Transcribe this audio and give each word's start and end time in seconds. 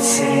say. 0.00 0.39